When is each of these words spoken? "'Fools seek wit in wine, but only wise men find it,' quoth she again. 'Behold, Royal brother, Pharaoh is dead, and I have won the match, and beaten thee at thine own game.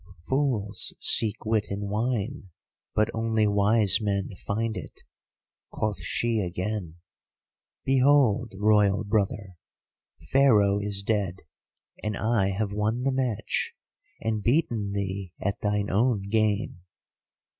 "'Fools 0.27 0.95
seek 0.99 1.45
wit 1.45 1.67
in 1.69 1.87
wine, 1.87 2.49
but 2.95 3.11
only 3.13 3.45
wise 3.45 3.99
men 4.01 4.31
find 4.47 4.75
it,' 4.75 5.01
quoth 5.69 6.01
she 6.01 6.39
again. 6.39 6.95
'Behold, 7.85 8.51
Royal 8.57 9.03
brother, 9.03 9.57
Pharaoh 10.31 10.79
is 10.79 11.03
dead, 11.03 11.41
and 12.01 12.17
I 12.17 12.49
have 12.49 12.73
won 12.73 13.03
the 13.03 13.11
match, 13.13 13.75
and 14.19 14.41
beaten 14.41 14.91
thee 14.93 15.33
at 15.39 15.61
thine 15.61 15.91
own 15.91 16.23
game. 16.29 16.81